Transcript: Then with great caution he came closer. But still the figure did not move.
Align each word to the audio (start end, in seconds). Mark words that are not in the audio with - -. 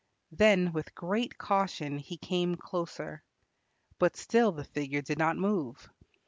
Then 0.31 0.73
with 0.73 0.95
great 0.95 1.37
caution 1.37 1.99
he 1.99 2.17
came 2.17 2.55
closer. 2.57 3.21
But 3.99 4.17
still 4.17 4.51
the 4.51 4.63
figure 4.63 5.03
did 5.03 5.19
not 5.19 5.37
move. 5.37 5.91